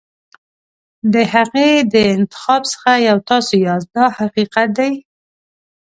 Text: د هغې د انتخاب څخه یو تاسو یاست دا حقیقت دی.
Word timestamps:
د 1.13 1.15
هغې 1.33 1.69
د 1.93 1.95
انتخاب 2.15 2.61
څخه 2.71 2.91
یو 3.09 3.17
تاسو 3.29 3.53
یاست 3.67 3.89
دا 3.95 4.05
حقیقت 4.17 4.69
دی. 4.79 4.91